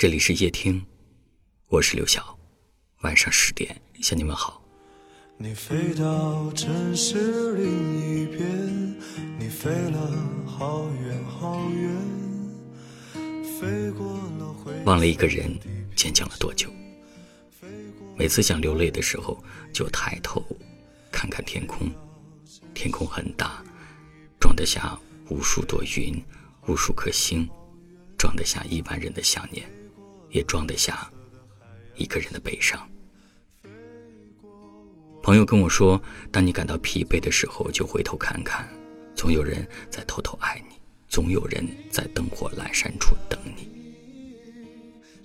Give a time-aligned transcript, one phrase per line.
[0.00, 0.82] 这里是夜听，
[1.66, 2.34] 我是刘晓。
[3.02, 4.64] 晚上十点向你问好。
[5.36, 7.66] 你飞到城市另
[8.00, 8.98] 一边，
[9.38, 10.10] 你飞了
[10.46, 11.94] 好远好远，
[13.44, 15.54] 飞过了回忘了一个人
[15.94, 16.72] 坚强了多久。
[18.16, 20.42] 每次想流泪的时候，就抬头
[21.12, 21.90] 看看天空，
[22.72, 23.62] 天空很大，
[24.40, 24.98] 装得下
[25.28, 26.24] 无数朵云，
[26.68, 27.46] 无数颗星，
[28.16, 29.70] 装得下亿万人的想念。
[30.30, 31.10] 也装得下
[31.96, 32.88] 一个人的悲伤。
[35.22, 36.00] 朋友跟我说，
[36.32, 38.66] 当你感到疲惫的时候，就回头看看，
[39.14, 40.76] 总有人在偷偷爱你，
[41.08, 43.68] 总有人在灯火阑珊处等你。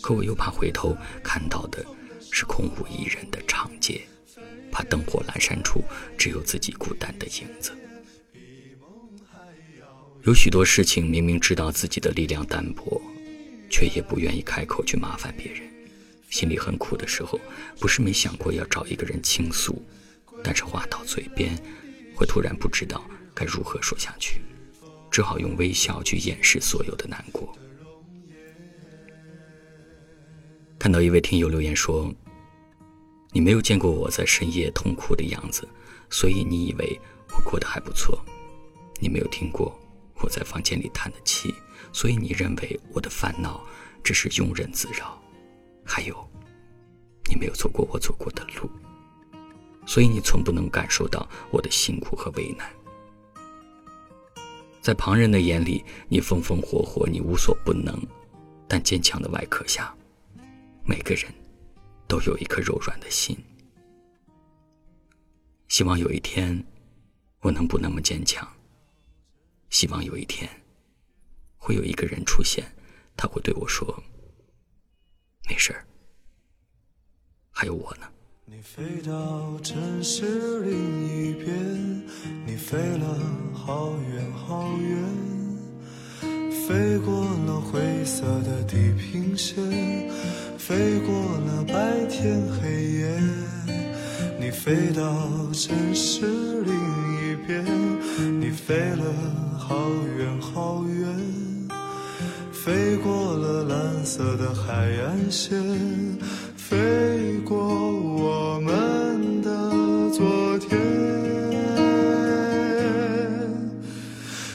[0.00, 1.84] 可我又怕回头看到的
[2.30, 4.00] 是空无一人的长街，
[4.72, 5.84] 怕灯火阑珊处
[6.16, 7.70] 只有自己孤单的影子。
[10.22, 13.00] 有许多事情，明明知道自己的力量单薄。
[13.72, 15.62] 却也不愿意开口去麻烦别人，
[16.28, 17.40] 心里很苦的时候，
[17.80, 19.82] 不是没想过要找一个人倾诉，
[20.44, 21.56] 但是话到嘴边，
[22.14, 23.02] 会突然不知道
[23.34, 24.42] 该如何说下去，
[25.10, 27.50] 只好用微笑去掩饰所有的难过。
[30.78, 32.12] 看到一位听友留言说
[33.32, 35.66] ：“你没有见过我在深夜痛哭的样子，
[36.10, 38.22] 所以你以为我过得还不错。
[39.00, 39.76] 你没有听过。”
[40.24, 41.52] 我在房间里叹的气，
[41.92, 43.64] 所以你认为我的烦恼
[44.04, 45.20] 只是庸人自扰。
[45.84, 46.14] 还有，
[47.28, 48.70] 你没有走过我走过的路，
[49.86, 52.70] 所以你从不能感受到我的辛苦和为难。
[54.80, 57.96] 在旁人的眼里，你风风火火，你无所不能，
[58.68, 59.94] 但坚强的外壳下，
[60.84, 61.32] 每个人
[62.08, 63.36] 都有一颗柔软的心。
[65.68, 66.64] 希望有一天，
[67.40, 68.46] 我能不那么坚强。
[69.70, 70.50] 希望有一天，
[71.64, 72.66] 会有一个人出现，
[73.16, 74.02] 他会对我说
[75.48, 75.86] ：“没事儿，
[77.52, 78.08] 还有我呢。”
[78.44, 80.72] 你飞到城市另
[81.06, 82.02] 一边，
[82.44, 83.16] 你飞了
[83.54, 84.98] 好远好远，
[86.66, 89.54] 飞过了灰色的地平线，
[90.58, 91.14] 飞过
[91.46, 93.20] 了白天黑夜。
[94.40, 96.26] 你飞到城市
[96.62, 97.64] 另一边，
[98.40, 99.04] 你飞了。
[99.62, 99.78] 好
[100.18, 101.06] 远好远，
[102.64, 105.60] 飞过了蓝色的海岸线，
[106.56, 109.50] 飞过我们的
[110.12, 110.78] 昨天。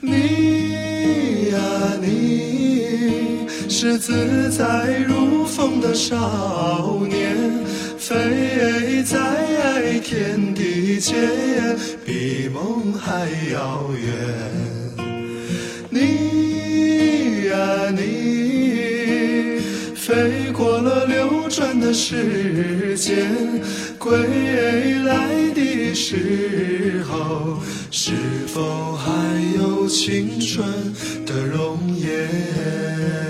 [0.00, 1.58] 你呀，
[2.00, 7.36] 你是自在如风的少年，
[7.98, 14.79] 飞在天地间，比梦还遥远。
[17.92, 19.60] 你，
[19.94, 23.62] 飞过了流转的时间，
[23.98, 24.18] 归
[25.04, 28.12] 来的时候，是
[28.46, 29.10] 否还
[29.56, 30.66] 有青春
[31.26, 33.29] 的容颜？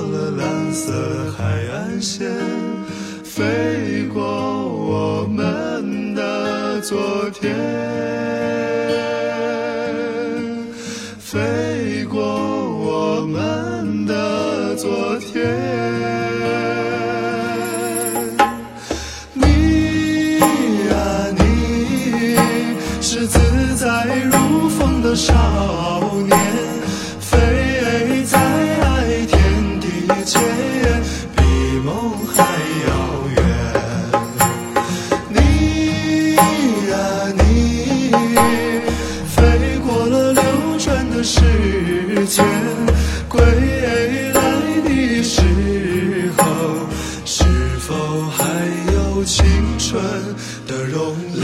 [0.73, 0.93] 色
[1.37, 2.31] 海岸线，
[3.23, 6.97] 飞过我们的昨
[7.31, 7.53] 天，
[11.19, 15.45] 飞过我们的昨天。
[19.33, 20.39] 你
[20.89, 20.95] 呀，
[21.37, 22.37] 你
[23.01, 25.33] 是自在如风的少
[26.25, 26.39] 年。
[49.91, 50.01] 春
[50.65, 51.41] 的容颜。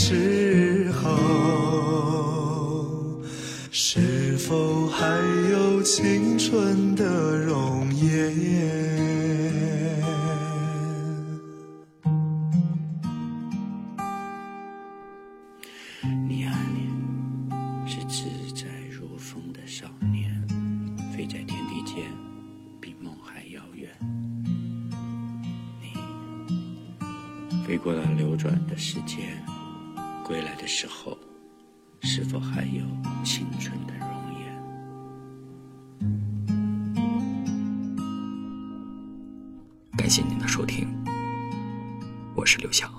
[0.00, 1.18] 时候
[3.72, 5.04] 是否还
[5.50, 8.32] 有青春的容颜？
[16.28, 18.22] 你呀你是自
[18.54, 20.46] 在如风的少年
[21.12, 22.04] 飞在天地间
[22.80, 23.90] 比梦还遥远。
[27.66, 29.42] 飞过了流转的时间
[30.28, 31.16] 归来的时候，
[32.02, 32.84] 是否还有
[33.24, 34.06] 青春的容
[34.38, 34.54] 颜？
[39.96, 40.86] 感谢您的收听，
[42.36, 42.97] 我是刘晓。